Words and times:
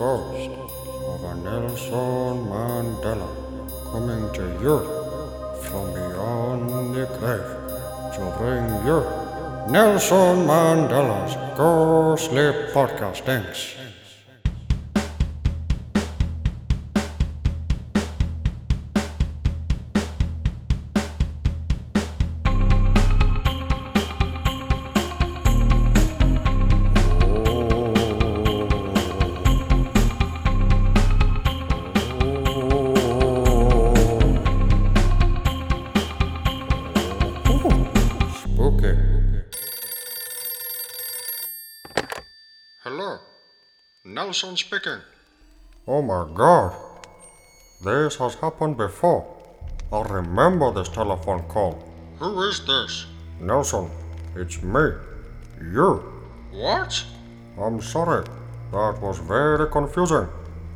ghost 0.00 0.50
of 1.12 1.22
Nelson 1.44 2.36
Mandela 2.48 3.28
coming 3.92 4.24
to 4.32 4.44
you 4.64 4.76
from 5.64 5.92
beyond 5.92 6.94
the 6.94 7.04
grave 7.18 7.50
to 8.14 8.22
bring 8.38 8.64
you 8.86 9.00
Nelson 9.70 10.46
Mandela's 10.48 11.34
ghostly 11.54 12.48
podcastings. 12.72 13.56
Spooky. 13.56 13.79
Nelson 44.30 44.56
speaking. 44.56 45.00
Oh 45.88 46.02
my 46.02 46.24
god, 46.32 46.72
this 47.82 48.14
has 48.18 48.36
happened 48.36 48.76
before. 48.76 49.26
I 49.92 50.02
remember 50.02 50.70
this 50.72 50.88
telephone 50.88 51.42
call. 51.48 51.72
Who 52.20 52.40
is 52.42 52.64
this? 52.64 53.06
Nelson, 53.40 53.90
it's 54.36 54.62
me. 54.62 54.84
You. 55.60 55.90
What? 56.52 57.04
I'm 57.60 57.80
sorry. 57.80 58.24
That 58.70 59.02
was 59.02 59.18
very 59.18 59.68
confusing. 59.68 60.28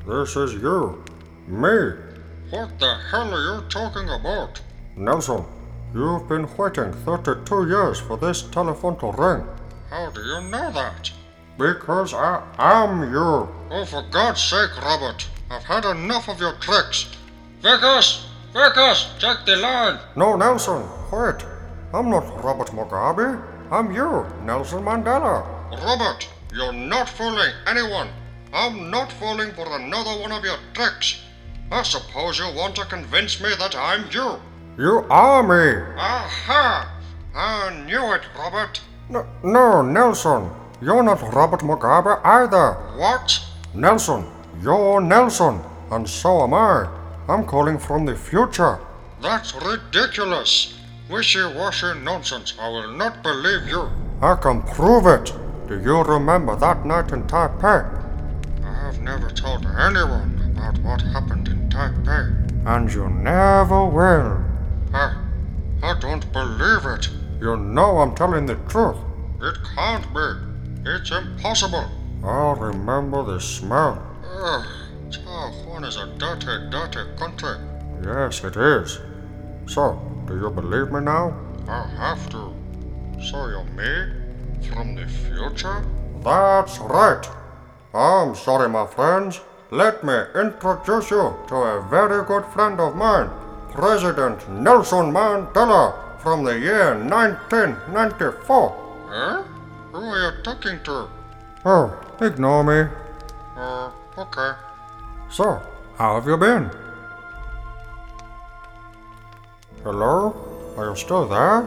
This 0.04 0.34
is 0.34 0.54
you. 0.54 1.04
Me. 1.46 1.76
What 2.50 2.76
the 2.80 2.92
hell 3.08 3.32
are 3.32 3.44
you 3.50 3.68
talking 3.68 4.08
about? 4.08 4.60
Nelson, 4.96 5.44
you've 5.94 6.28
been 6.28 6.48
waiting 6.56 6.92
32 6.92 7.68
years 7.68 8.00
for 8.00 8.16
this 8.16 8.42
telephone 8.42 8.96
to 8.98 9.12
ring. 9.12 9.46
How 9.90 10.10
do 10.10 10.20
you 10.22 10.40
know 10.50 10.72
that? 10.72 11.12
Because 11.56 12.12
I 12.14 12.42
am 12.58 13.12
you. 13.12 13.48
Oh, 13.70 13.84
for 13.84 14.02
God's 14.10 14.42
sake, 14.42 14.76
Robert. 14.82 15.28
I've 15.50 15.62
had 15.62 15.84
enough 15.84 16.28
of 16.28 16.40
your 16.40 16.54
tricks. 16.54 17.14
Vickers! 17.60 18.26
Vickers! 18.52 19.08
Check 19.18 19.46
the 19.46 19.56
line! 19.56 20.00
No, 20.16 20.36
Nelson, 20.36 20.82
wait. 21.12 21.44
I'm 21.92 22.10
not 22.10 22.42
Robert 22.42 22.70
Mugabe. 22.72 23.40
I'm 23.70 23.92
you, 23.92 24.26
Nelson 24.44 24.82
Mandela. 24.82 25.46
Robert, 25.70 26.28
you're 26.52 26.72
not 26.72 27.08
fooling 27.08 27.52
anyone. 27.66 28.08
I'm 28.52 28.90
not 28.90 29.12
falling 29.12 29.52
for 29.52 29.66
another 29.76 30.20
one 30.20 30.32
of 30.32 30.44
your 30.44 30.58
tricks. 30.72 31.20
I 31.70 31.82
suppose 31.82 32.38
you 32.38 32.52
want 32.54 32.76
to 32.76 32.84
convince 32.84 33.40
me 33.40 33.50
that 33.58 33.76
I'm 33.76 34.10
you. 34.10 34.40
You 34.76 35.06
are 35.08 35.42
me. 35.42 35.82
Aha! 35.96 37.00
I 37.34 37.84
knew 37.86 38.12
it, 38.12 38.22
Robert. 38.36 38.80
No, 39.08 39.26
no, 39.42 39.82
Nelson. 39.82 40.50
You're 40.84 41.02
not 41.02 41.22
Robert 41.32 41.60
Mugabe 41.60 42.20
either. 42.22 42.74
What? 42.98 43.40
Nelson, 43.72 44.26
you're 44.60 45.00
Nelson, 45.00 45.62
and 45.90 46.06
so 46.06 46.42
am 46.42 46.52
I. 46.52 46.86
I'm 47.26 47.46
calling 47.46 47.78
from 47.78 48.04
the 48.04 48.14
future. 48.14 48.78
That's 49.22 49.54
ridiculous. 49.54 50.78
Wishy-washy 51.08 52.00
nonsense. 52.02 52.52
I 52.60 52.68
will 52.68 52.88
not 52.88 53.22
believe 53.22 53.66
you. 53.66 53.88
I 54.20 54.34
can 54.34 54.60
prove 54.60 55.06
it. 55.06 55.32
Do 55.68 55.80
you 55.80 56.02
remember 56.02 56.54
that 56.56 56.84
night 56.84 57.12
in 57.12 57.22
Taipei? 57.22 57.80
I 58.62 58.74
have 58.84 59.00
never 59.00 59.30
told 59.30 59.64
anyone 59.64 60.52
about 60.52 60.76
what 60.80 61.00
happened 61.00 61.48
in 61.48 61.70
Taipei. 61.70 62.66
And 62.66 62.92
you 62.92 63.08
never 63.08 63.86
will. 63.86 64.36
I, 64.92 65.16
I 65.82 65.98
don't 65.98 66.30
believe 66.30 66.84
it. 66.84 67.08
You 67.40 67.56
know 67.56 68.00
I'm 68.00 68.14
telling 68.14 68.44
the 68.44 68.56
truth. 68.68 68.98
It 69.40 69.56
can't 69.74 70.12
be. 70.12 70.53
It's 70.86 71.10
impossible. 71.10 71.86
I 72.22 72.52
remember 72.58 73.22
the 73.24 73.40
smell. 73.40 74.02
Ugh, 74.22 74.66
Taiwan 75.10 75.84
is 75.84 75.96
a 75.96 76.06
dirty, 76.18 76.68
dirty 76.70 77.00
country. 77.16 77.56
Yes, 78.04 78.44
it 78.44 78.54
is. 78.56 79.00
So, 79.66 79.98
do 80.26 80.36
you 80.36 80.50
believe 80.50 80.92
me 80.92 81.00
now? 81.00 81.34
I 81.66 81.86
have 81.96 82.28
to. 82.30 82.52
So 83.22 83.48
you're 83.48 83.64
me? 83.64 84.12
From 84.68 84.94
the 84.94 85.06
future? 85.06 85.82
That's 86.22 86.78
right. 86.78 87.26
I'm 87.94 88.34
sorry, 88.34 88.68
my 88.68 88.86
friends. 88.86 89.40
Let 89.70 90.04
me 90.04 90.14
introduce 90.34 91.10
you 91.10 91.34
to 91.48 91.54
a 91.54 91.82
very 91.88 92.22
good 92.26 92.44
friend 92.52 92.78
of 92.78 92.94
mine, 92.94 93.30
President 93.70 94.46
Nelson 94.50 95.12
Mandela 95.12 95.94
from 96.20 96.44
the 96.44 96.58
year 96.58 96.94
1994. 96.94 99.06
Huh? 99.08 99.44
Who 99.94 100.00
are 100.00 100.32
you 100.32 100.42
talking 100.42 100.80
to? 100.82 101.08
Oh, 101.64 101.94
ignore 102.20 102.64
me. 102.64 102.90
Uh, 103.56 103.92
okay. 104.18 104.58
So, 105.30 105.62
how 105.96 106.16
have 106.16 106.26
you 106.26 106.36
been? 106.36 106.68
Hello? 109.84 110.34
Are 110.76 110.90
you 110.90 110.96
still 110.96 111.28
there? 111.28 111.62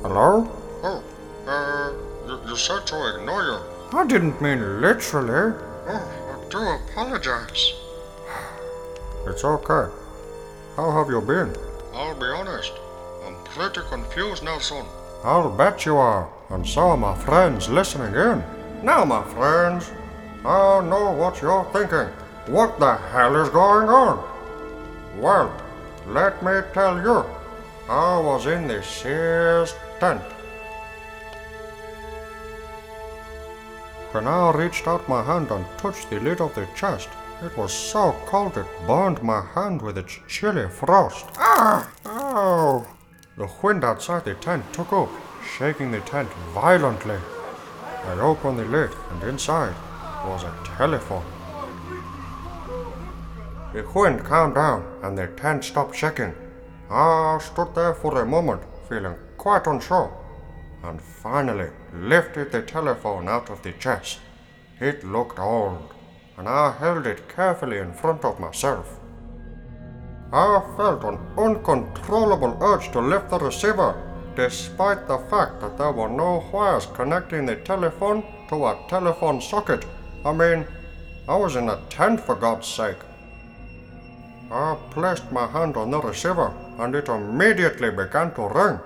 Hello? 0.00 0.48
Oh, 0.82 1.04
uh, 1.46 1.92
you, 2.26 2.40
you 2.48 2.56
said 2.56 2.86
to 2.86 2.96
ignore 3.14 3.42
you. 3.42 3.58
I 3.98 4.06
didn't 4.06 4.40
mean 4.40 4.80
literally. 4.80 5.54
Oh, 5.88 6.08
I 6.32 6.48
do 6.48 6.58
apologize. 6.58 7.74
It's 9.26 9.44
okay. 9.44 9.92
How 10.74 10.90
have 10.92 11.10
you 11.10 11.20
been? 11.20 11.54
I'll 11.92 12.18
be 12.18 12.24
honest. 12.24 12.72
I'm 13.26 13.36
pretty 13.44 13.82
confused, 13.90 14.42
Nelson. 14.42 14.86
I'll 15.22 15.54
bet 15.54 15.84
you 15.84 15.98
are, 15.98 16.30
and 16.50 16.66
so 16.66 16.96
my 16.96 17.14
friends 17.14 17.68
listening 17.68 18.14
in. 18.14 18.42
Now, 18.82 19.04
my 19.04 19.22
friends, 19.22 19.90
I 20.44 20.80
know 20.82 21.12
what 21.12 21.40
you're 21.40 21.64
thinking. 21.72 22.08
What 22.52 22.80
the 22.80 22.96
hell 22.96 23.36
is 23.36 23.48
going 23.50 23.88
on? 23.88 24.24
Well, 25.18 25.52
let 26.06 26.42
me 26.42 26.60
tell 26.72 27.00
you. 27.00 27.24
I 27.88 28.18
was 28.20 28.46
in 28.46 28.66
the 28.68 28.82
seer's 28.82 29.74
tent. 29.98 30.22
When 34.12 34.26
I 34.26 34.50
reached 34.52 34.88
out 34.88 35.08
my 35.08 35.22
hand 35.22 35.50
and 35.50 35.64
touched 35.78 36.10
the 36.10 36.18
lid 36.20 36.40
of 36.40 36.54
the 36.54 36.66
chest, 36.74 37.08
it 37.42 37.56
was 37.56 37.72
so 37.72 38.16
cold 38.26 38.56
it 38.58 38.66
burned 38.86 39.22
my 39.22 39.40
hand 39.54 39.82
with 39.82 39.98
its 39.98 40.18
chilly 40.28 40.68
frost. 40.68 41.26
Ah! 41.36 41.90
Ow! 42.06 42.86
The 43.36 43.48
wind 43.62 43.84
outside 43.84 44.24
the 44.24 44.34
tent 44.34 44.64
took 44.72 44.92
up, 44.92 45.08
shaking 45.42 45.90
the 45.90 46.00
tent 46.00 46.28
violently. 46.54 47.18
I 48.04 48.12
opened 48.20 48.58
the 48.58 48.64
lid, 48.64 48.90
and 49.10 49.22
inside 49.22 49.74
was 50.24 50.44
a 50.44 50.54
telephone. 50.64 51.24
The 53.72 53.86
wind 53.94 54.24
calmed 54.24 54.54
down, 54.54 54.84
and 55.02 55.16
the 55.16 55.28
tent 55.28 55.64
stopped 55.64 55.94
shaking. 55.94 56.34
I 56.90 57.38
stood 57.40 57.74
there 57.74 57.94
for 57.94 58.20
a 58.20 58.26
moment, 58.26 58.62
feeling 58.88 59.14
quite 59.36 59.66
unsure, 59.66 60.12
and 60.82 61.00
finally 61.00 61.70
lifted 61.92 62.50
the 62.50 62.62
telephone 62.62 63.28
out 63.28 63.48
of 63.48 63.62
the 63.62 63.72
chest. 63.72 64.18
It 64.80 65.04
looked 65.04 65.38
old, 65.38 65.94
and 66.36 66.48
I 66.48 66.72
held 66.72 67.06
it 67.06 67.28
carefully 67.28 67.78
in 67.78 67.92
front 67.92 68.24
of 68.24 68.40
myself. 68.40 68.98
I 70.32 70.62
felt 70.76 71.04
an 71.04 71.18
uncontrollable 71.36 72.56
urge 72.60 72.90
to 72.92 73.00
lift 73.00 73.30
the 73.30 73.38
receiver, 73.38 74.09
despite 74.36 75.06
the 75.06 75.18
fact 75.30 75.60
that 75.60 75.76
there 75.76 75.92
were 75.92 76.08
no 76.08 76.44
wires 76.52 76.86
connecting 76.94 77.46
the 77.46 77.56
telephone 77.56 78.22
to 78.48 78.66
a 78.66 78.78
telephone 78.88 79.40
socket. 79.40 79.84
I 80.24 80.32
mean, 80.32 80.66
I 81.28 81.36
was 81.36 81.56
in 81.56 81.68
a 81.68 81.80
tent 81.88 82.20
for 82.20 82.34
God's 82.34 82.66
sake. 82.66 82.98
I 84.50 84.76
placed 84.90 85.30
my 85.30 85.46
hand 85.46 85.76
on 85.76 85.90
the 85.90 86.00
receiver 86.00 86.52
and 86.78 86.94
it 86.94 87.08
immediately 87.08 87.90
began 87.90 88.34
to 88.34 88.48
ring. 88.48 88.80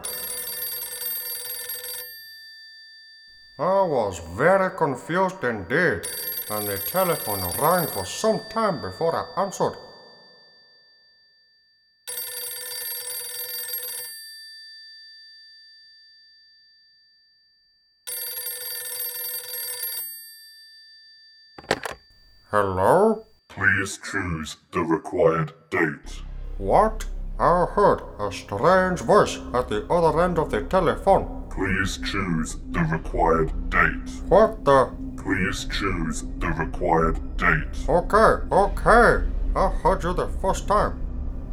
I 3.59 3.83
was 3.83 4.21
very 4.37 4.77
confused 4.77 5.45
indeed, 5.45 6.03
and 6.51 6.67
the 6.67 6.77
telephone 6.77 7.41
rang 7.63 7.87
for 7.87 8.05
some 8.05 8.41
time 8.51 8.81
before 8.83 9.15
I 9.15 9.43
answered. 9.43 9.77
Hello? 22.55 23.27
Please 23.49 23.99
choose 23.99 24.59
the 24.71 24.79
required 24.79 25.53
date. 25.71 26.23
What? 26.57 27.05
I 27.37 27.65
heard 27.65 28.03
a 28.21 28.31
strange 28.31 29.01
voice 29.01 29.41
at 29.53 29.69
the 29.69 29.85
other 29.93 30.21
end 30.23 30.39
of 30.39 30.53
the 30.53 30.63
telephone. 30.63 31.49
Please 31.51 31.99
choose 31.99 32.59
the 32.71 32.79
required 32.83 33.51
date. 33.71 34.09
What 34.29 34.65
the? 34.65 34.93
Please 35.17 35.65
choose 35.65 36.23
the 36.39 36.47
required 36.47 37.19
date. 37.39 37.89
Okay, 37.89 38.47
okay. 38.53 39.27
I 39.57 39.69
heard 39.83 40.05
you 40.05 40.15
the 40.15 40.29
first 40.41 40.69
time. 40.69 41.01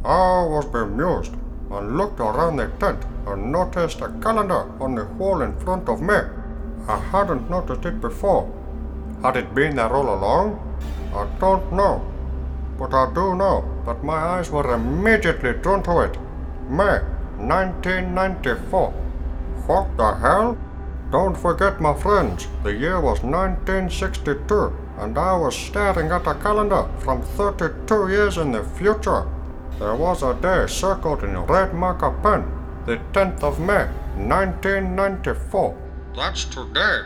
I 0.04 0.46
was 0.54 0.66
bemused 0.66 1.34
and 1.72 1.96
looked 1.96 2.20
around 2.20 2.58
the 2.58 2.68
tent 2.78 3.04
and 3.26 3.50
noticed 3.50 4.00
a 4.02 4.08
calendar 4.22 4.70
on 4.80 4.94
the 4.94 5.06
wall 5.06 5.42
in 5.42 5.58
front 5.58 5.88
of 5.88 6.00
me. 6.00 6.14
I 6.86 7.00
hadn't 7.10 7.50
noticed 7.50 7.86
it 7.86 8.00
before. 8.00 8.61
Had 9.22 9.36
it 9.36 9.54
been 9.54 9.76
there 9.76 9.94
all 9.94 10.14
along? 10.14 10.58
I 11.14 11.26
don't 11.38 11.72
know. 11.72 12.02
But 12.76 12.92
I 12.92 13.12
do 13.14 13.36
know 13.36 13.64
that 13.86 14.02
my 14.02 14.14
eyes 14.14 14.50
were 14.50 14.74
immediately 14.74 15.52
drawn 15.52 15.82
to 15.84 16.00
it. 16.00 16.18
May 16.68 16.98
1994. 17.38 18.90
What 19.66 19.96
the 19.96 20.14
hell? 20.14 20.58
Don't 21.12 21.36
forget, 21.36 21.80
my 21.80 21.94
friends, 21.94 22.48
the 22.64 22.72
year 22.72 23.00
was 23.00 23.22
1962, 23.22 24.72
and 24.98 25.16
I 25.16 25.36
was 25.36 25.54
staring 25.54 26.10
at 26.10 26.26
a 26.26 26.34
calendar 26.34 26.88
from 26.98 27.22
32 27.22 28.08
years 28.08 28.38
in 28.38 28.50
the 28.50 28.64
future. 28.64 29.28
There 29.78 29.94
was 29.94 30.22
a 30.22 30.34
day 30.34 30.66
circled 30.66 31.22
in 31.22 31.36
red 31.46 31.74
marker 31.74 32.10
pen, 32.22 32.44
the 32.86 32.96
10th 33.12 33.42
of 33.44 33.60
May, 33.60 33.86
1994. 34.16 35.76
That's 36.16 36.44
today. 36.46 37.02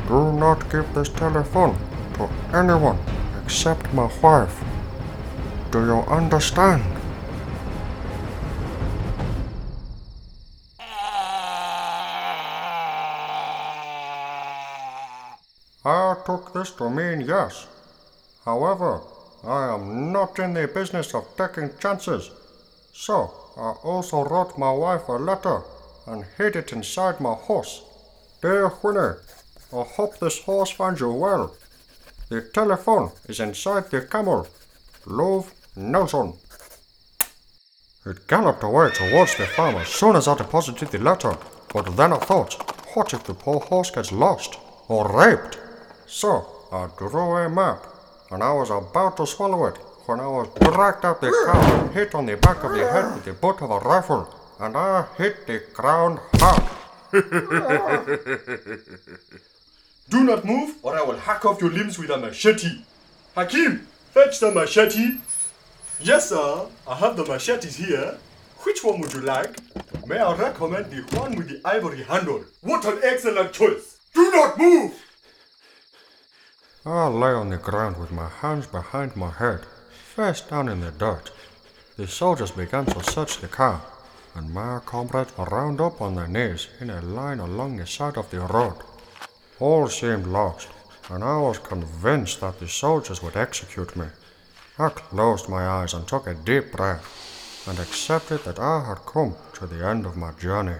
do 0.07 0.31
not 0.33 0.69
give 0.69 0.93
this 0.93 1.09
telephone 1.09 1.75
to 2.27 2.57
anyone 2.57 2.99
except 3.43 3.93
my 3.93 4.09
wife. 4.21 4.63
Do 5.71 5.79
you 5.79 5.99
understand? 6.07 6.83
I 15.83 16.15
took 16.25 16.53
this 16.53 16.71
to 16.71 16.89
mean 16.89 17.21
yes. 17.21 17.67
However, 18.45 19.01
I 19.43 19.73
am 19.73 20.11
not 20.11 20.37
in 20.37 20.53
the 20.53 20.67
business 20.67 21.15
of 21.15 21.25
taking 21.35 21.71
chances. 21.79 22.29
So, 22.93 23.31
I 23.57 23.71
also 23.83 24.23
wrote 24.23 24.57
my 24.57 24.71
wife 24.71 25.07
a 25.07 25.13
letter 25.13 25.61
and 26.05 26.25
hid 26.37 26.55
it 26.55 26.71
inside 26.71 27.19
my 27.19 27.33
horse. 27.33 27.81
Dear 28.41 28.71
Winnie, 28.83 29.17
I 29.73 29.83
hope 29.83 30.19
this 30.19 30.43
horse 30.43 30.71
finds 30.71 30.99
you 30.99 31.11
well. 31.11 31.55
The 32.31 32.39
telephone 32.39 33.11
is 33.27 33.41
inside 33.41 33.91
the 33.91 34.03
camel. 34.03 34.47
Love, 35.05 35.53
Nelson. 35.75 36.31
It 38.05 38.25
galloped 38.25 38.63
away 38.63 38.89
towards 38.91 39.35
the 39.35 39.47
farm 39.47 39.75
as 39.75 39.89
soon 39.89 40.15
as 40.15 40.29
I 40.29 40.37
deposited 40.37 40.87
the 40.87 40.99
letter, 40.99 41.35
but 41.73 41.97
then 41.97 42.13
I 42.13 42.19
thought, 42.19 42.53
what 42.95 43.13
if 43.13 43.25
the 43.25 43.33
poor 43.33 43.59
horse 43.59 43.91
gets 43.91 44.13
lost 44.13 44.57
or 44.87 45.11
raped? 45.11 45.59
So 46.07 46.47
I 46.71 46.87
drew 46.97 47.35
a 47.35 47.49
map, 47.49 47.85
and 48.31 48.41
I 48.41 48.53
was 48.53 48.69
about 48.69 49.17
to 49.17 49.27
swallow 49.27 49.65
it 49.65 49.75
when 50.05 50.21
I 50.21 50.27
was 50.27 50.47
dragged 50.53 51.03
out 51.03 51.19
the 51.19 51.33
car 51.45 51.83
and 51.83 51.93
hit 51.93 52.15
on 52.15 52.27
the 52.27 52.37
back 52.37 52.63
of 52.63 52.71
the 52.71 52.89
head 52.89 53.13
with 53.13 53.25
the 53.25 53.33
butt 53.33 53.61
of 53.61 53.71
a 53.71 53.79
rifle, 53.79 54.33
and 54.57 54.77
I 54.77 55.05
hit 55.17 55.47
the 55.47 55.63
ground 55.73 56.19
hard. 56.35 56.63
Do 60.11 60.25
not 60.25 60.43
move, 60.43 60.75
or 60.83 60.93
I 60.97 61.03
will 61.03 61.15
hack 61.15 61.45
off 61.45 61.61
your 61.61 61.71
limbs 61.71 61.97
with 61.97 62.09
a 62.09 62.17
machete. 62.17 62.83
Hakeem, 63.33 63.87
fetch 64.11 64.41
the 64.41 64.51
machete. 64.51 65.19
Yes, 66.01 66.27
sir. 66.29 66.67
I 66.85 66.95
have 66.95 67.15
the 67.15 67.25
machetes 67.25 67.77
here. 67.77 68.17
Which 68.63 68.83
one 68.83 68.99
would 68.99 69.13
you 69.13 69.21
like? 69.21 69.55
May 70.05 70.19
I 70.19 70.35
recommend 70.35 70.91
the 70.91 71.01
one 71.17 71.37
with 71.37 71.47
the 71.47 71.61
ivory 71.63 72.03
handle? 72.03 72.43
What 72.59 72.83
an 72.83 72.99
excellent 73.01 73.53
choice! 73.53 73.99
Do 74.13 74.29
not 74.31 74.57
move! 74.57 74.93
I 76.85 77.07
lay 77.07 77.31
on 77.31 77.49
the 77.49 77.57
ground 77.57 77.95
with 77.97 78.11
my 78.11 78.27
hands 78.27 78.67
behind 78.67 79.15
my 79.15 79.31
head, 79.31 79.61
face 80.15 80.41
down 80.41 80.67
in 80.67 80.81
the 80.81 80.91
dirt. 80.91 81.31
The 81.95 82.07
soldiers 82.07 82.51
began 82.51 82.85
to 82.87 83.01
search 83.01 83.37
the 83.37 83.47
car, 83.47 83.81
and 84.35 84.53
my 84.53 84.79
comrades 84.85 85.37
were 85.37 85.45
round 85.45 85.79
up 85.79 86.01
on 86.01 86.15
their 86.15 86.27
knees 86.27 86.67
in 86.81 86.89
a 86.89 87.01
line 87.01 87.39
along 87.39 87.77
the 87.77 87.87
side 87.87 88.17
of 88.17 88.29
the 88.29 88.41
road. 88.41 88.75
All 89.61 89.87
seemed 89.87 90.25
lost, 90.25 90.69
and 91.11 91.23
I 91.23 91.37
was 91.37 91.59
convinced 91.59 92.41
that 92.41 92.59
the 92.59 92.67
soldiers 92.67 93.21
would 93.21 93.37
execute 93.37 93.95
me. 93.95 94.07
I 94.79 94.89
closed 94.89 95.49
my 95.49 95.67
eyes 95.67 95.93
and 95.93 96.07
took 96.07 96.25
a 96.25 96.33
deep 96.33 96.71
breath, 96.71 97.67
and 97.67 97.77
accepted 97.77 98.43
that 98.43 98.57
I 98.57 98.83
had 98.83 99.05
come 99.05 99.35
to 99.53 99.67
the 99.67 99.85
end 99.85 100.07
of 100.07 100.17
my 100.17 100.31
journey. 100.31 100.77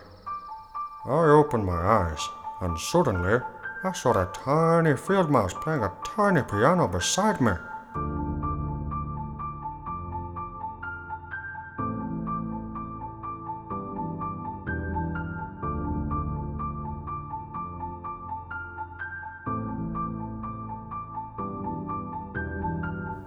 I 1.05 1.25
opened 1.29 1.63
my 1.67 1.79
eyes, 1.79 2.27
and 2.61 2.79
suddenly 2.79 3.39
I 3.83 3.91
saw 3.91 4.13
a 4.13 4.31
tiny 4.33 4.97
field 4.97 5.29
mouse 5.29 5.53
playing 5.53 5.83
a 5.83 5.91
tiny 6.03 6.41
piano 6.41 6.87
beside 6.87 7.39
me. 7.39 7.53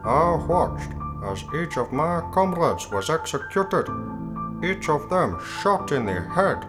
I 0.04 0.36
watched 0.46 0.90
as 1.24 1.44
each 1.54 1.78
of 1.78 1.92
my 1.92 2.20
comrades 2.32 2.90
was 2.90 3.08
executed, 3.08 3.86
each 4.62 4.90
of 4.90 5.08
them 5.08 5.40
shot 5.62 5.92
in 5.92 6.04
the 6.04 6.20
head. 6.20 6.66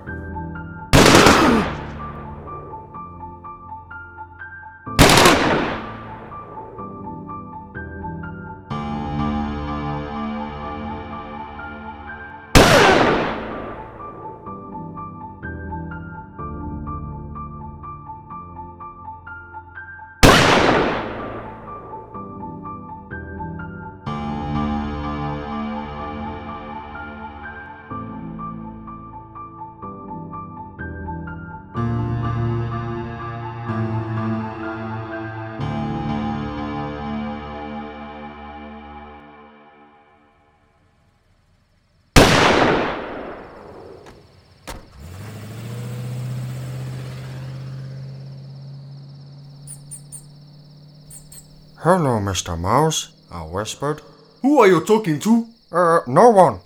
Hello, 51.86 52.18
Mr. 52.18 52.60
Mouse, 52.60 53.13
I 53.30 53.44
whispered. 53.44 54.01
Who 54.42 54.58
are 54.58 54.65
you 54.65 54.84
talking 54.84 55.20
to? 55.20 55.46
Uh, 55.72 56.00
no 56.08 56.32
one. 56.32 56.62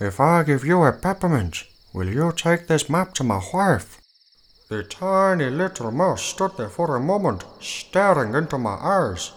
If 0.00 0.18
I 0.18 0.42
give 0.42 0.64
you 0.64 0.82
a 0.82 0.92
peppermint, 0.92 1.62
will 1.92 2.08
you 2.08 2.32
take 2.32 2.66
this 2.66 2.90
map 2.90 3.14
to 3.14 3.22
my 3.22 3.40
wife? 3.54 4.00
The 4.68 4.82
tiny 4.82 5.48
little 5.48 5.92
mouse 5.92 6.22
stood 6.22 6.56
there 6.56 6.68
for 6.68 6.96
a 6.96 7.00
moment, 7.00 7.44
staring 7.60 8.34
into 8.34 8.58
my 8.58 8.74
eyes. 8.82 9.30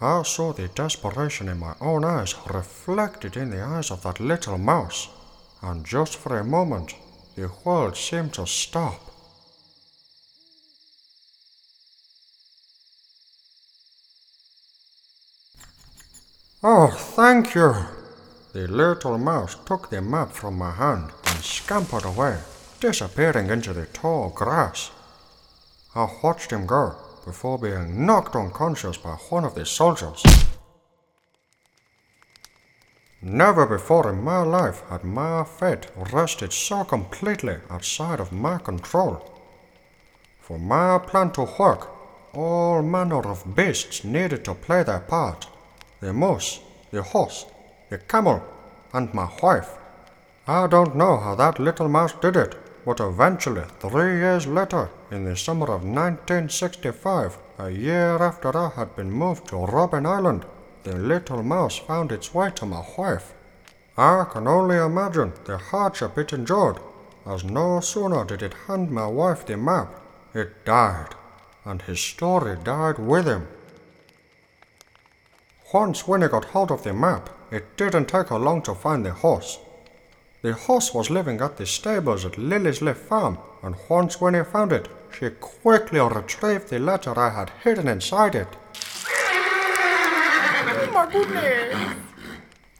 I 0.00 0.24
saw 0.24 0.52
the 0.52 0.66
desperation 0.66 1.48
in 1.48 1.60
my 1.60 1.74
own 1.80 2.04
eyes 2.04 2.34
reflected 2.52 3.36
in 3.36 3.50
the 3.50 3.62
eyes 3.62 3.92
of 3.92 4.02
that 4.02 4.18
little 4.18 4.58
mouse, 4.58 5.06
and 5.62 5.86
just 5.86 6.16
for 6.16 6.36
a 6.36 6.44
moment, 6.44 6.96
the 7.36 7.52
world 7.64 7.96
seemed 7.96 8.34
to 8.34 8.48
stop. 8.48 9.00
Oh, 16.68 16.88
thank 16.88 17.54
you! 17.54 17.72
The 18.52 18.66
little 18.66 19.18
mouse 19.18 19.54
took 19.66 19.88
the 19.88 20.02
map 20.02 20.32
from 20.32 20.58
my 20.58 20.72
hand 20.72 21.12
and 21.26 21.38
scampered 21.38 22.04
away, 22.04 22.40
disappearing 22.80 23.50
into 23.50 23.72
the 23.72 23.86
tall 23.86 24.30
grass. 24.30 24.90
I 25.94 26.08
watched 26.24 26.50
him 26.50 26.66
go 26.66 26.96
before 27.24 27.56
being 27.60 28.04
knocked 28.04 28.34
unconscious 28.34 28.96
by 28.96 29.10
one 29.30 29.44
of 29.44 29.54
the 29.54 29.64
soldiers. 29.64 30.24
Never 33.22 33.64
before 33.64 34.10
in 34.10 34.24
my 34.24 34.42
life 34.42 34.82
had 34.88 35.04
my 35.04 35.44
fate 35.44 35.86
rested 36.12 36.52
so 36.52 36.82
completely 36.82 37.58
outside 37.70 38.18
of 38.18 38.32
my 38.32 38.58
control. 38.58 39.22
For 40.40 40.58
my 40.58 40.98
plan 40.98 41.30
to 41.34 41.48
work, 41.60 41.88
all 42.34 42.82
manner 42.82 43.24
of 43.24 43.54
beasts 43.54 44.02
needed 44.02 44.44
to 44.46 44.54
play 44.54 44.82
their 44.82 44.98
part 44.98 45.46
the 46.00 46.12
moose, 46.12 46.60
the 46.90 47.02
horse, 47.02 47.46
the 47.90 47.98
camel, 47.98 48.42
and 48.92 49.12
my 49.14 49.28
wife. 49.42 49.76
I 50.46 50.66
don't 50.66 50.94
know 50.94 51.16
how 51.16 51.34
that 51.34 51.58
little 51.58 51.88
mouse 51.88 52.12
did 52.20 52.36
it, 52.36 52.54
but 52.84 53.00
eventually, 53.00 53.64
three 53.80 54.18
years 54.18 54.46
later, 54.46 54.90
in 55.10 55.24
the 55.24 55.36
summer 55.36 55.66
of 55.66 55.82
1965, 55.82 57.36
a 57.58 57.70
year 57.70 58.22
after 58.22 58.56
I 58.56 58.70
had 58.76 58.94
been 58.94 59.10
moved 59.10 59.48
to 59.48 59.56
Robben 59.56 60.06
Island, 60.06 60.44
the 60.84 60.94
little 60.94 61.42
mouse 61.42 61.78
found 61.78 62.12
its 62.12 62.32
way 62.32 62.50
to 62.50 62.66
my 62.66 62.84
wife. 62.96 63.34
I 63.98 64.24
can 64.30 64.46
only 64.46 64.76
imagine 64.76 65.32
the 65.46 65.58
hardship 65.58 66.16
it 66.18 66.32
endured, 66.32 66.78
as 67.26 67.42
no 67.42 67.80
sooner 67.80 68.24
did 68.24 68.42
it 68.42 68.54
hand 68.66 68.90
my 68.90 69.06
wife 69.06 69.46
the 69.46 69.56
map, 69.56 70.00
it 70.32 70.64
died, 70.64 71.14
and 71.64 71.82
his 71.82 71.98
story 71.98 72.56
died 72.62 72.98
with 72.98 73.26
him. 73.26 73.48
Once 75.72 76.06
Winnie 76.06 76.28
got 76.28 76.44
hold 76.44 76.70
of 76.70 76.84
the 76.84 76.92
map, 76.92 77.28
it 77.50 77.76
didn't 77.76 78.06
take 78.06 78.28
her 78.28 78.38
long 78.38 78.62
to 78.62 78.72
find 78.72 79.04
the 79.04 79.12
horse. 79.12 79.58
The 80.42 80.52
horse 80.52 80.94
was 80.94 81.10
living 81.10 81.40
at 81.40 81.56
the 81.56 81.66
stables 81.66 82.24
at 82.24 82.38
Liliesleaf 82.38 82.94
Farm, 82.94 83.38
and 83.64 83.74
once 83.88 84.20
Winnie 84.20 84.44
found 84.44 84.72
it, 84.72 84.88
she 85.10 85.28
quickly 85.30 85.98
retrieved 85.98 86.68
the 86.68 86.78
letter 86.78 87.18
I 87.18 87.30
had 87.30 87.50
hidden 87.64 87.88
inside 87.88 88.36
it. 88.36 88.48
Oh 90.68 90.90
my 90.92 91.10
goodness! 91.10 91.96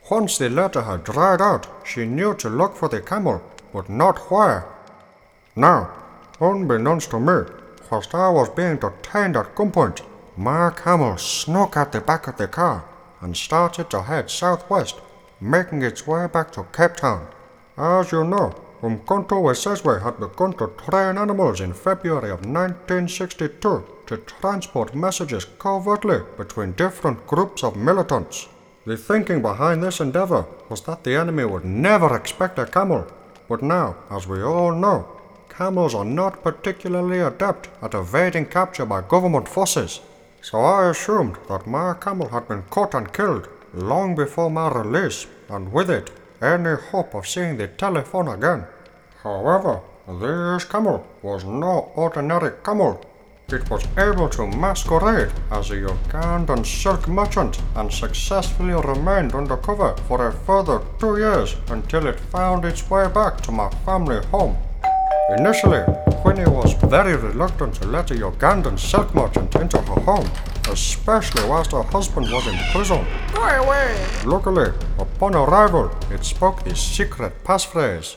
Once 0.08 0.38
the 0.38 0.48
letter 0.48 0.82
had 0.82 1.02
dried 1.02 1.42
out, 1.42 1.66
she 1.84 2.04
knew 2.04 2.34
to 2.34 2.48
look 2.48 2.76
for 2.76 2.88
the 2.88 3.00
camel, 3.00 3.42
but 3.72 3.88
not 3.88 4.30
where. 4.30 4.64
Now, 5.56 5.90
unbeknownst 6.40 7.10
to 7.10 7.18
me, 7.18 7.50
whilst 7.90 8.14
I 8.14 8.28
was 8.30 8.48
being 8.50 8.76
detained 8.76 9.36
at 9.36 9.56
gunpoint, 9.56 10.02
my 10.36 10.70
camel 10.70 11.16
snuck 11.16 11.76
out 11.76 11.92
the 11.92 12.00
back 12.00 12.26
of 12.28 12.36
the 12.36 12.46
car 12.46 12.84
and 13.22 13.34
started 13.34 13.88
to 13.88 14.02
head 14.02 14.30
southwest, 14.30 15.00
making 15.40 15.82
its 15.82 16.06
way 16.06 16.26
back 16.26 16.52
to 16.52 16.66
Cape 16.72 16.96
Town. 16.96 17.26
As 17.78 18.12
you 18.12 18.22
know, 18.22 18.54
Umkhonto 18.82 19.42
we 19.42 19.54
Sizwe 19.54 20.02
had 20.02 20.20
begun 20.20 20.52
to 20.54 20.70
train 20.76 21.16
animals 21.16 21.62
in 21.62 21.72
February 21.72 22.30
of 22.30 22.44
1962 22.44 23.84
to 24.06 24.16
transport 24.18 24.94
messages 24.94 25.46
covertly 25.58 26.20
between 26.36 26.72
different 26.72 27.26
groups 27.26 27.64
of 27.64 27.74
militants. 27.74 28.48
The 28.84 28.98
thinking 28.98 29.40
behind 29.40 29.82
this 29.82 30.00
endeavor 30.00 30.44
was 30.68 30.82
that 30.82 31.02
the 31.02 31.16
enemy 31.16 31.46
would 31.46 31.64
never 31.64 32.14
expect 32.14 32.58
a 32.58 32.66
camel, 32.66 33.06
but 33.48 33.62
now, 33.62 33.96
as 34.10 34.28
we 34.28 34.42
all 34.42 34.72
know, 34.72 35.08
camels 35.48 35.94
are 35.94 36.04
not 36.04 36.42
particularly 36.42 37.20
adept 37.20 37.70
at 37.80 37.94
evading 37.94 38.46
capture 38.46 38.84
by 38.84 39.00
government 39.00 39.48
forces. 39.48 40.00
So 40.48 40.60
I 40.60 40.90
assumed 40.90 41.38
that 41.48 41.66
my 41.66 41.94
camel 41.94 42.28
had 42.28 42.46
been 42.46 42.62
caught 42.70 42.94
and 42.94 43.12
killed 43.12 43.48
long 43.74 44.14
before 44.14 44.48
my 44.48 44.68
release, 44.68 45.26
and 45.48 45.72
with 45.72 45.90
it, 45.90 46.12
any 46.40 46.76
hope 46.90 47.16
of 47.16 47.26
seeing 47.26 47.56
the 47.56 47.66
telephone 47.66 48.28
again. 48.28 48.64
However, 49.24 49.80
this 50.06 50.64
camel 50.64 51.04
was 51.20 51.44
no 51.44 51.90
ordinary 51.96 52.52
camel. 52.62 53.04
It 53.48 53.68
was 53.68 53.84
able 53.98 54.28
to 54.28 54.46
masquerade 54.46 55.32
as 55.50 55.72
a 55.72 55.80
Ugandan 55.80 56.64
silk 56.64 57.08
merchant 57.08 57.60
and 57.74 57.92
successfully 57.92 58.74
remained 58.74 59.34
undercover 59.34 59.96
for 60.06 60.28
a 60.28 60.32
further 60.32 60.80
two 61.00 61.18
years 61.18 61.56
until 61.70 62.06
it 62.06 62.20
found 62.20 62.64
its 62.64 62.88
way 62.88 63.08
back 63.08 63.40
to 63.40 63.50
my 63.50 63.68
family 63.84 64.24
home. 64.26 64.56
Initially, 65.28 65.82
Winnie 66.24 66.48
was 66.48 66.74
very 66.74 67.16
reluctant 67.16 67.74
to 67.74 67.88
let 67.88 68.12
a 68.12 68.14
Ugandan 68.14 68.78
silk 68.78 69.12
merchant 69.12 69.56
into 69.56 69.76
her 69.78 70.00
home, 70.02 70.30
especially 70.70 71.42
whilst 71.48 71.72
her 71.72 71.82
husband 71.82 72.30
was 72.30 72.46
in 72.46 72.56
prison. 72.70 73.04
Go 73.34 73.42
away! 73.42 74.06
Luckily, 74.24 74.70
upon 75.00 75.34
arrival, 75.34 75.90
it 76.12 76.24
spoke 76.24 76.62
the 76.62 76.76
secret 76.76 77.42
passphrase. 77.42 78.16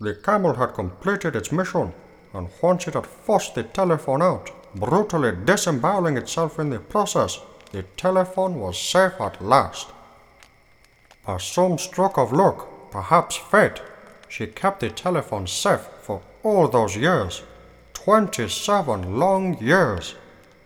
The 0.00 0.16
camel 0.24 0.54
had 0.54 0.74
completed 0.74 1.36
its 1.36 1.52
mission, 1.52 1.92
and 2.34 2.48
once 2.60 2.88
it 2.88 2.94
had 2.94 3.06
forced 3.06 3.54
the 3.54 3.62
telephone 3.62 4.22
out, 4.22 4.50
brutally 4.74 5.36
disemboweling 5.44 6.16
itself 6.16 6.58
in 6.58 6.70
the 6.70 6.80
process, 6.80 7.38
the 7.70 7.84
telephone 7.96 8.58
was 8.58 8.76
safe 8.76 9.20
at 9.20 9.40
last. 9.40 9.92
By 11.24 11.38
some 11.38 11.78
stroke 11.78 12.18
of 12.18 12.32
luck, 12.32 12.90
perhaps 12.90 13.36
fate, 13.36 13.80
she 14.28 14.48
kept 14.48 14.80
the 14.80 14.90
telephone 14.90 15.46
safe 15.46 15.86
for 16.00 16.20
all 16.42 16.66
those 16.66 16.96
years 16.96 17.42
27 17.94 19.18
long 19.20 19.56
years. 19.58 20.16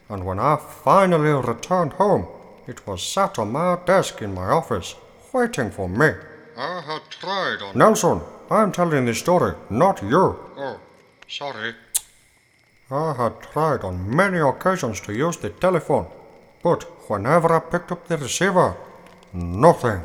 And 0.09 0.25
when 0.25 0.39
I 0.39 0.57
finally 0.57 1.31
returned 1.31 1.93
home, 1.95 2.27
it 2.67 2.87
was 2.87 3.03
sat 3.03 3.39
on 3.39 3.53
my 3.53 3.77
desk 3.85 4.23
in 4.23 4.33
my 4.35 4.47
office, 4.47 4.95
waiting 5.31 5.71
for 5.71 5.89
me. 5.89 6.13
I 6.57 6.81
had 6.81 7.03
tried 7.11 7.61
on. 7.61 7.77
Nelson, 7.77 8.23
I'm 8.51 8.73
telling 8.73 9.05
the 9.05 9.15
story, 9.15 9.55
not 9.69 10.03
you. 10.03 10.39
Oh, 10.57 10.81
sorry. 11.29 11.75
I 12.91 13.13
had 13.13 13.43
tried 13.43 13.85
on 13.85 14.17
many 14.17 14.39
occasions 14.39 15.03
to 15.03 15.13
use 15.13 15.37
the 15.37 15.51
telephone, 15.51 16.07
but 16.63 16.85
whenever 17.11 17.53
I 17.53 17.61
picked 17.61 17.93
up 17.93 18.09
the 18.09 18.17
receiver, 18.17 18.75
nothing. 19.35 20.01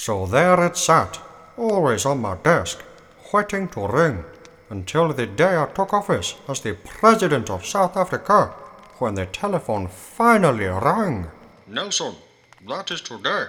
So 0.00 0.26
there 0.26 0.64
it 0.64 0.76
sat, 0.76 1.18
always 1.56 2.06
on 2.06 2.20
my 2.20 2.36
desk, 2.36 2.84
waiting 3.32 3.66
to 3.70 3.88
ring, 3.88 4.24
until 4.70 5.12
the 5.12 5.26
day 5.26 5.56
I 5.56 5.66
took 5.66 5.92
office 5.92 6.36
as 6.46 6.60
the 6.60 6.74
President 6.74 7.50
of 7.50 7.66
South 7.66 7.96
Africa, 7.96 8.54
when 9.00 9.16
the 9.16 9.26
telephone 9.26 9.88
finally 9.88 10.66
rang. 10.66 11.26
Nelson, 11.66 12.14
that 12.68 12.92
is 12.92 13.00
today. 13.00 13.46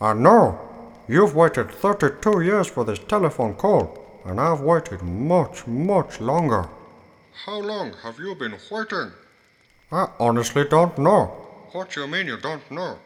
I 0.00 0.12
know. 0.14 0.60
You've 1.08 1.34
waited 1.34 1.72
32 1.72 2.42
years 2.42 2.68
for 2.68 2.84
this 2.84 3.00
telephone 3.00 3.54
call, 3.54 4.22
and 4.24 4.40
I've 4.40 4.60
waited 4.60 5.02
much, 5.02 5.66
much 5.66 6.20
longer. 6.20 6.68
How 7.44 7.58
long 7.58 7.94
have 8.04 8.20
you 8.20 8.36
been 8.36 8.54
waiting? 8.70 9.10
I 9.90 10.06
honestly 10.20 10.64
don't 10.64 10.96
know. 10.96 11.24
What 11.72 11.90
do 11.90 12.02
you 12.02 12.06
mean 12.06 12.28
you 12.28 12.36
don't 12.36 12.70
know? 12.70 12.98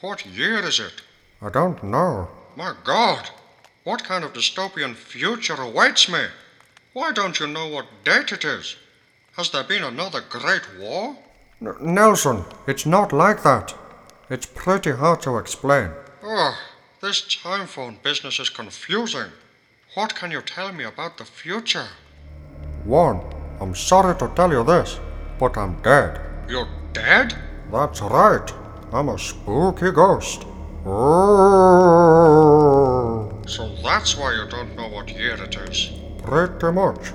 What 0.00 0.24
year 0.24 0.60
is 0.60 0.80
it? 0.80 1.02
I 1.42 1.50
don't 1.50 1.82
know. 1.82 2.28
My 2.56 2.74
God! 2.84 3.30
What 3.84 4.04
kind 4.04 4.24
of 4.24 4.32
dystopian 4.32 4.94
future 4.94 5.54
awaits 5.60 6.08
me? 6.08 6.24
Why 6.92 7.12
don't 7.12 7.38
you 7.38 7.46
know 7.46 7.68
what 7.68 7.86
date 8.04 8.32
it 8.32 8.44
is? 8.44 8.76
Has 9.36 9.50
there 9.50 9.64
been 9.64 9.84
another 9.84 10.22
great 10.22 10.62
war? 10.78 11.16
N- 11.60 11.74
Nelson, 11.80 12.44
it's 12.66 12.86
not 12.86 13.12
like 13.12 13.42
that. 13.42 13.74
It's 14.30 14.46
pretty 14.46 14.92
hard 14.92 15.20
to 15.22 15.36
explain. 15.36 15.90
Oh, 16.22 16.58
this 17.02 17.22
time 17.42 17.66
phone 17.66 17.98
business 18.02 18.40
is 18.40 18.48
confusing. 18.48 19.30
What 19.94 20.14
can 20.14 20.30
you 20.30 20.40
tell 20.40 20.72
me 20.72 20.84
about 20.84 21.18
the 21.18 21.24
future? 21.24 21.88
One, 22.84 23.20
I'm 23.60 23.74
sorry 23.74 24.16
to 24.18 24.28
tell 24.34 24.50
you 24.50 24.64
this, 24.64 24.98
but 25.38 25.56
I'm 25.58 25.80
dead. 25.82 26.18
You're 26.48 26.68
dead? 26.92 27.34
That's 27.70 28.00
right. 28.00 28.50
I'm 28.92 29.10
a 29.10 29.18
spooky 29.18 29.90
ghost. 29.90 30.44
So 30.86 30.92
that's 33.82 34.16
why 34.16 34.34
you 34.34 34.48
don't 34.48 34.76
know 34.76 34.86
what 34.88 35.08
year 35.08 35.34
it 35.34 35.56
is? 35.68 35.90
Pretty 36.22 36.70
much. 36.70 37.12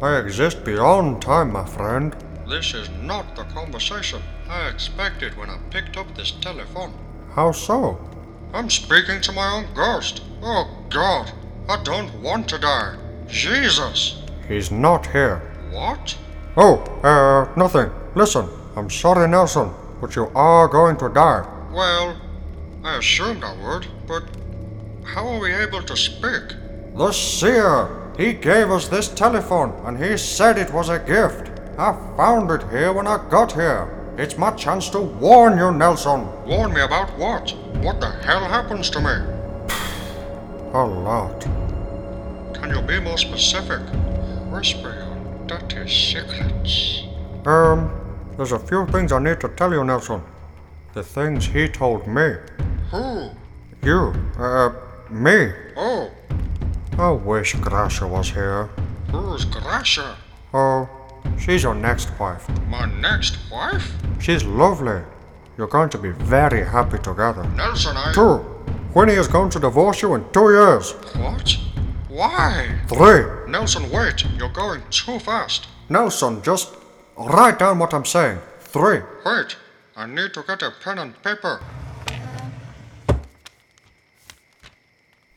I 0.00 0.16
exist 0.16 0.64
beyond 0.64 1.20
time, 1.20 1.52
my 1.52 1.66
friend. 1.66 2.16
This 2.48 2.72
is 2.72 2.88
not 3.02 3.36
the 3.36 3.44
conversation 3.44 4.22
I 4.48 4.68
expected 4.68 5.36
when 5.36 5.50
I 5.50 5.58
picked 5.68 5.98
up 5.98 6.14
this 6.16 6.30
telephone. 6.30 6.94
How 7.34 7.52
so? 7.52 7.98
I'm 8.54 8.70
speaking 8.70 9.20
to 9.20 9.32
my 9.32 9.52
own 9.52 9.66
ghost. 9.74 10.22
Oh 10.42 10.70
God, 10.88 11.30
I 11.68 11.82
don't 11.82 12.22
want 12.22 12.48
to 12.48 12.58
die. 12.58 12.96
Jesus! 13.28 14.22
He's 14.48 14.70
not 14.70 15.04
here. 15.06 15.42
What? 15.70 16.16
Oh, 16.56 16.78
uh, 17.04 17.54
nothing. 17.54 17.90
Listen, 18.14 18.48
I'm 18.76 18.88
sorry, 18.88 19.28
Nelson, 19.28 19.70
but 20.00 20.16
you 20.16 20.32
are 20.34 20.68
going 20.68 20.96
to 20.96 21.10
die. 21.10 21.46
Well, 21.70 22.16
I 22.82 22.96
assumed 22.96 23.44
I 23.44 23.54
would, 23.62 23.86
but 24.06 24.24
how 25.04 25.26
are 25.28 25.38
we 25.38 25.52
able 25.52 25.82
to 25.82 25.96
speak? 25.96 26.56
The 26.94 27.12
seer! 27.12 28.12
He 28.16 28.32
gave 28.32 28.70
us 28.70 28.88
this 28.88 29.08
telephone, 29.08 29.72
and 29.84 30.02
he 30.02 30.16
said 30.16 30.56
it 30.56 30.72
was 30.72 30.88
a 30.88 30.98
gift. 30.98 31.50
I 31.78 31.92
found 32.16 32.50
it 32.50 32.62
here 32.70 32.92
when 32.92 33.06
I 33.06 33.22
got 33.28 33.52
here. 33.52 34.14
It's 34.16 34.38
my 34.38 34.50
chance 34.52 34.88
to 34.90 35.00
warn 35.00 35.58
you, 35.58 35.72
Nelson. 35.72 36.26
Warn 36.46 36.72
me 36.72 36.80
about 36.80 37.16
what? 37.18 37.52
What 37.82 38.00
the 38.00 38.10
hell 38.10 38.44
happens 38.44 38.88
to 38.90 39.00
me? 39.00 39.14
A 40.72 40.84
lot. 40.84 41.40
Can 42.54 42.70
you 42.74 42.80
be 42.82 42.98
more 42.98 43.18
specific? 43.18 43.80
Whisper 44.50 44.94
your 44.94 45.46
dirty 45.46 45.86
secrets. 45.88 47.02
Um, 47.44 47.90
there's 48.36 48.52
a 48.52 48.58
few 48.58 48.86
things 48.86 49.12
I 49.12 49.18
need 49.18 49.40
to 49.40 49.48
tell 49.48 49.72
you, 49.72 49.84
Nelson. 49.84 50.22
The 50.92 51.02
things 51.02 51.46
he 51.46 51.68
told 51.68 52.06
me. 52.06 52.34
Who? 52.90 53.30
You, 53.82 54.12
uh, 54.38 54.72
me. 55.08 55.52
Oh, 55.76 56.10
I 56.98 57.10
wish 57.10 57.54
Graça 57.54 58.08
was 58.08 58.30
here. 58.30 58.68
who's 59.10 59.44
Graça? 59.44 60.16
Oh, 60.52 60.88
she's 61.38 61.62
your 61.62 61.74
next 61.74 62.10
wife. 62.18 62.46
My 62.68 62.86
next 62.86 63.38
wife? 63.50 63.92
She's 64.20 64.44
lovely. 64.44 65.00
You're 65.56 65.68
going 65.68 65.90
to 65.90 65.98
be 65.98 66.10
very 66.10 66.64
happy 66.64 66.98
together. 66.98 67.44
Nelson, 67.56 67.96
I. 67.96 68.12
Two, 68.12 68.44
Winnie 68.94 69.12
is 69.14 69.28
going 69.28 69.50
to 69.50 69.60
divorce 69.60 70.02
you 70.02 70.14
in 70.14 70.24
two 70.32 70.50
years. 70.50 70.92
What? 71.16 71.56
Why? 72.08 72.76
Three, 72.88 73.24
Nelson, 73.48 73.88
wait. 73.90 74.24
You're 74.36 74.48
going 74.52 74.82
too 74.90 75.18
fast. 75.20 75.68
Nelson, 75.88 76.42
just 76.42 76.74
write 77.16 77.58
down 77.58 77.78
what 77.78 77.94
I'm 77.94 78.04
saying. 78.04 78.38
Three, 78.60 79.00
Wait. 79.24 79.56
I 80.00 80.06
need 80.06 80.32
to 80.32 80.42
get 80.42 80.62
a 80.62 80.70
pen 80.82 80.98
and 80.98 81.22
paper. 81.22 81.60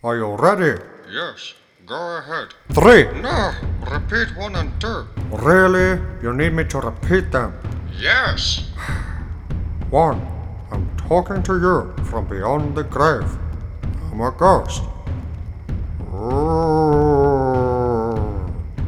are 0.01 0.15
you 0.15 0.35
ready? 0.35 0.81
Yes. 1.11 1.53
Go 1.85 2.15
ahead. 2.15 2.53
Three, 2.71 3.03
No. 3.21 3.51
Repeat 3.91 4.37
one 4.37 4.55
and 4.55 4.71
two. 4.79 5.05
really? 5.31 5.99
You 6.21 6.31
need 6.33 6.53
me 6.53 6.63
to 6.63 6.79
repeat 6.79 7.29
them? 7.29 7.51
Yes. 7.99 8.71
One, 9.89 10.25
I'm 10.71 10.89
talking 10.95 11.43
to 11.43 11.53
you 11.59 12.05
from 12.05 12.27
beyond 12.29 12.77
the 12.77 12.85
grave. 12.85 13.29
I'm 14.13 14.21
a 14.21 14.31
ghost. 14.31 14.81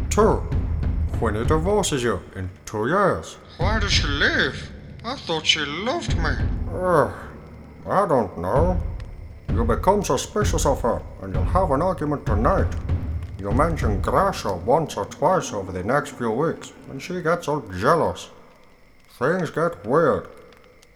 Two, 0.09 0.41
Winnie 1.19 1.45
divorces 1.45 2.01
you 2.01 2.21
in 2.33 2.49
two 2.63 2.87
years. 2.87 3.35
Why 3.57 3.77
does 3.81 3.91
she 3.91 4.07
leave? 4.07 4.71
I 5.07 5.15
thought 5.17 5.45
she 5.45 5.59
loved 5.59 6.17
me. 6.17 6.31
Ugh, 6.73 7.13
I 7.87 8.07
don't 8.07 8.39
know. 8.39 8.81
You 9.49 9.63
become 9.63 10.03
suspicious 10.03 10.65
of 10.65 10.81
her, 10.81 10.99
and 11.21 11.31
you'll 11.31 11.43
have 11.43 11.69
an 11.69 11.83
argument 11.83 12.25
tonight. 12.25 12.73
You 13.37 13.51
mention 13.51 14.01
Graça 14.01 14.59
once 14.63 14.97
or 14.97 15.05
twice 15.05 15.53
over 15.53 15.71
the 15.71 15.83
next 15.83 16.13
few 16.13 16.31
weeks, 16.31 16.73
and 16.89 16.99
she 16.99 17.21
gets 17.21 17.47
all 17.47 17.61
jealous. 17.79 18.31
Things 19.19 19.51
get 19.51 19.85
weird, 19.85 20.27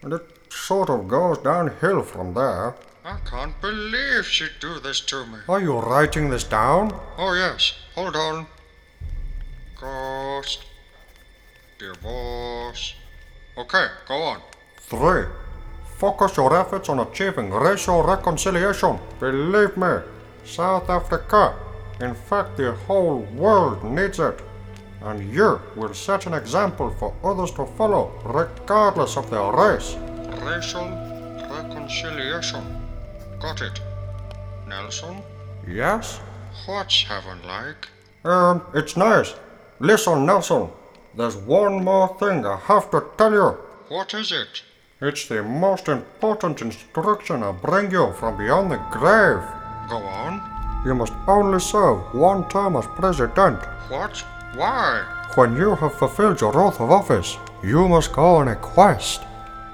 and 0.01 0.13
it 0.13 0.25
sort 0.51 0.89
of 0.89 1.07
goes 1.07 1.37
downhill 1.37 2.01
from 2.01 2.33
there. 2.33 2.73
I 3.05 3.19
can't 3.29 3.61
believe 3.61 4.25
she'd 4.25 4.59
do 4.59 4.79
this 4.79 5.01
to 5.01 5.23
me. 5.27 5.37
Are 5.47 5.61
you 5.61 5.77
writing 5.77 6.31
this 6.31 6.45
down? 6.45 6.99
Oh, 7.19 7.33
yes. 7.35 7.75
Hold 7.93 8.15
on. 8.15 8.47
Ghost. 9.79 10.65
Divorce. 11.77 12.95
Okay, 13.57 13.85
go 14.07 14.15
on. 14.15 14.41
Three. 14.77 15.25
Focus 15.97 16.37
your 16.37 16.55
efforts 16.55 16.87
on 16.89 16.99
achieving 16.99 17.51
racial 17.51 18.01
reconciliation. 18.03 18.97
Believe 19.19 19.75
me, 19.75 19.97
South 20.45 20.89
Africa, 20.89 21.55
in 21.99 22.15
fact 22.15 22.55
the 22.57 22.71
whole 22.87 23.19
world 23.35 23.83
needs 23.83 24.19
it. 24.19 24.39
And 25.01 25.33
you 25.33 25.59
will 25.75 25.93
set 25.93 26.25
an 26.25 26.33
example 26.33 26.89
for 26.99 27.13
others 27.23 27.51
to 27.51 27.65
follow, 27.77 28.11
regardless 28.25 29.15
of 29.17 29.29
their 29.29 29.49
race. 29.51 29.95
Racial 30.43 30.87
reconciliation. 31.49 32.63
Got 33.39 33.61
it. 33.61 33.79
Nelson, 34.67 35.21
Yes? 35.67 36.19
what's 36.65 37.03
heaven 37.03 37.39
like? 37.47 37.87
Um, 38.25 38.61
it's 38.73 38.95
nice. 38.97 39.33
Listen, 39.79 40.25
Nelson, 40.25 40.69
there's 41.15 41.35
one 41.35 41.83
more 41.83 42.15
thing 42.19 42.45
I 42.45 42.57
have 42.57 42.89
to 42.91 43.03
tell 43.17 43.33
you. 43.33 43.57
What 43.89 44.13
is 44.13 44.31
it? 44.31 44.63
It's 45.01 45.27
the 45.27 45.41
most 45.43 45.87
important 45.87 46.61
instruction 46.61 47.41
I 47.43 47.51
bring 47.51 47.91
you 47.91 48.13
from 48.13 48.37
beyond 48.37 48.71
the 48.71 48.77
grave. 48.91 49.43
Go 49.89 49.97
on. 49.97 50.41
You 50.85 50.93
must 50.93 51.13
only 51.27 51.59
serve 51.59 52.13
one 52.13 52.47
term 52.49 52.75
as 52.75 52.85
president. 52.87 53.59
What? 53.89 54.17
Why? 54.55 55.03
When 55.35 55.55
you 55.55 55.75
have 55.75 55.93
fulfilled 55.95 56.41
your 56.41 56.57
oath 56.59 56.79
of 56.79 56.91
office, 56.91 57.37
you 57.63 57.87
must 57.87 58.13
go 58.13 58.35
on 58.35 58.47
a 58.49 58.55
quest. 58.55 59.21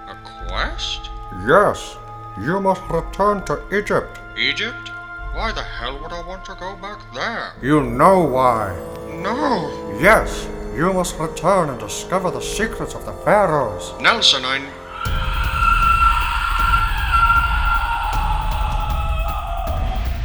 A 0.08 0.15
quest? 0.48 1.10
Yes, 1.48 1.98
you 2.39 2.60
must 2.60 2.82
return 2.89 3.43
to 3.45 3.62
Egypt. 3.76 4.19
Egypt? 4.38 4.89
Why 5.34 5.52
the 5.52 5.63
hell 5.63 6.00
would 6.02 6.13
I 6.13 6.26
want 6.26 6.45
to 6.45 6.56
go 6.60 6.76
back 6.78 7.00
there? 7.13 7.54
You 7.62 7.82
know 7.84 8.21
why. 8.21 8.74
No! 9.21 9.98
Yes, 10.00 10.48
you 10.76 10.92
must 10.92 11.18
return 11.18 11.70
and 11.70 11.80
discover 11.80 12.30
the 12.30 12.42
secrets 12.42 12.96
of 12.96 13.06
the 13.06 13.14
pharaohs. 13.24 13.94
Nelson, 14.02 14.44
I. 14.44 14.60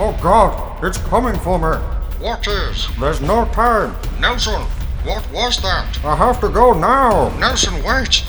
Oh 0.03 0.19
God, 0.21 0.85
it's 0.85 0.99
coming 0.99 1.39
for 1.41 1.59
me. 1.59 1.77
What 2.19 2.47
is? 2.49 2.89
There's 2.99 3.21
no 3.21 3.45
time. 3.53 3.95
Nelson, 4.21 4.61
what 5.05 5.31
was 5.33 5.63
that? 5.63 6.05
I 6.05 6.17
have 6.17 6.41
to 6.41 6.49
go 6.49 6.73
now. 6.73 7.29
Nelson, 7.39 7.75
wait! 7.85 8.25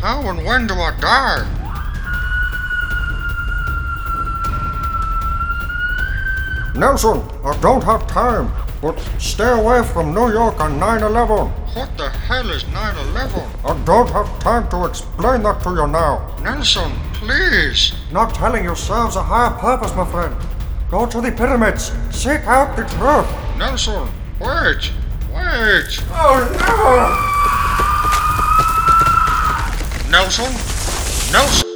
How 0.00 0.22
and 0.22 0.44
when 0.46 0.66
do 0.66 0.74
I 0.74 0.96
die? 1.00 1.58
Nelson, 6.74 7.20
I 7.44 7.58
don't 7.60 7.82
have 7.82 8.06
time, 8.06 8.52
but 8.80 8.96
stay 9.18 9.50
away 9.50 9.82
from 9.82 10.14
New 10.14 10.30
York 10.30 10.60
on 10.60 10.78
9 10.78 11.02
11. 11.02 11.50
What 11.74 11.96
the 11.96 12.10
hell 12.10 12.48
is 12.50 12.64
9 12.68 12.96
11? 13.08 13.42
I 13.64 13.76
don't 13.84 14.08
have 14.10 14.38
time 14.38 14.68
to 14.70 14.84
explain 14.84 15.42
that 15.42 15.60
to 15.62 15.70
you 15.70 15.86
now. 15.86 16.36
Nelson, 16.42 16.92
please! 17.14 17.92
Not 18.12 18.34
telling 18.34 18.64
you 18.64 18.74
serves 18.74 19.16
a 19.16 19.22
higher 19.22 19.50
purpose, 19.58 19.94
my 19.94 20.04
friend. 20.10 20.34
Go 20.90 21.06
to 21.06 21.20
the 21.20 21.32
pyramids. 21.32 21.92
Seek 22.10 22.46
out 22.46 22.76
the 22.76 22.84
truth. 22.84 23.26
Nelson, 23.58 24.08
wait! 24.40 24.92
Wait! 25.34 26.00
Oh 26.10 26.40
no! 26.58 27.38
Nelson? 30.10 30.52
Nelson? 31.32 31.67